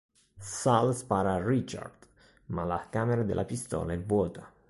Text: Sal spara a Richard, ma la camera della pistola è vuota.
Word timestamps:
Sal 0.39 0.95
spara 0.95 1.33
a 1.35 1.43
Richard, 1.45 2.07
ma 2.47 2.63
la 2.63 2.87
camera 2.89 3.21
della 3.21 3.45
pistola 3.45 3.93
è 3.93 3.99
vuota. 4.01 4.51